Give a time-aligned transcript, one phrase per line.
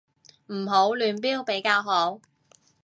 [0.47, 2.21] 唔好亂標比較好